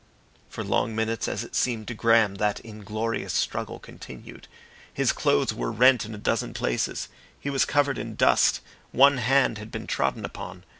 For 0.49 0.63
long 0.63 0.95
minutes 0.95 1.27
as 1.27 1.43
it 1.43 1.53
seemed 1.55 1.87
to 1.89 1.93
Graham 1.93 2.33
that 2.37 2.59
inglorious 2.61 3.33
struggle 3.33 3.77
continued. 3.77 4.47
His 4.91 5.11
clothes 5.11 5.53
were 5.53 5.71
rent 5.71 6.05
in 6.07 6.15
a 6.15 6.17
dozen 6.17 6.55
places, 6.55 7.07
he 7.39 7.51
was 7.51 7.65
covered 7.65 7.99
in 7.99 8.15
dust, 8.15 8.61
one 8.91 9.19
hand 9.19 9.59
had 9.59 9.69
been 9.69 9.85
trodden 9.85 10.25
upon. 10.25 10.63